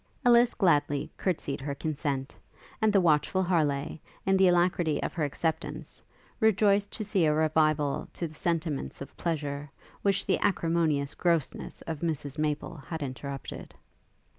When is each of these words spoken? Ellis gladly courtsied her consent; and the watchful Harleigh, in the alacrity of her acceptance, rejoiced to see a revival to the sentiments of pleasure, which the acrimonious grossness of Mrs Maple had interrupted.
Ellis 0.25 0.55
gladly 0.55 1.11
courtsied 1.15 1.61
her 1.61 1.75
consent; 1.75 2.35
and 2.81 2.91
the 2.91 2.99
watchful 2.99 3.43
Harleigh, 3.43 3.99
in 4.25 4.35
the 4.35 4.47
alacrity 4.47 4.99
of 5.03 5.13
her 5.13 5.23
acceptance, 5.23 6.01
rejoiced 6.39 6.91
to 6.93 7.03
see 7.05 7.27
a 7.27 7.33
revival 7.35 8.07
to 8.13 8.27
the 8.27 8.33
sentiments 8.33 8.99
of 9.01 9.15
pleasure, 9.15 9.69
which 10.01 10.25
the 10.25 10.39
acrimonious 10.39 11.13
grossness 11.13 11.83
of 11.83 11.99
Mrs 11.99 12.39
Maple 12.39 12.77
had 12.77 13.03
interrupted. 13.03 13.75